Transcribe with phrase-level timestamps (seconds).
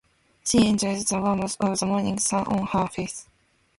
[0.43, 3.27] She enjoyed the warmth of the morning sun on her face.